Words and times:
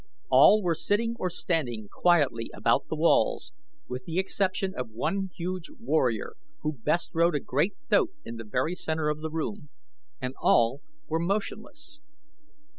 All 0.29 0.63
were 0.63 0.73
sitting 0.73 1.15
or 1.19 1.29
standing 1.29 1.87
quietly 1.87 2.49
about 2.55 2.87
the 2.87 2.95
walls, 2.95 3.51
with 3.87 4.05
the 4.05 4.17
exception 4.17 4.73
of 4.75 4.89
one 4.89 5.29
huge 5.35 5.69
warrior 5.79 6.33
who 6.63 6.79
bestrode 6.81 7.35
a 7.35 7.39
great 7.39 7.75
thoat 7.87 8.09
in 8.25 8.37
the 8.37 8.43
very 8.43 8.73
center 8.73 9.09
of 9.09 9.21
the 9.21 9.29
room, 9.29 9.69
and 10.19 10.33
all 10.41 10.81
were 11.07 11.19
motionless. 11.19 11.99